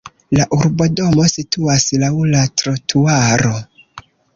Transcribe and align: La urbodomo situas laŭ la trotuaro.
La 0.37 0.45
urbodomo 0.55 1.27
situas 1.35 1.87
laŭ 2.07 2.13
la 2.33 2.43
trotuaro. 2.63 3.59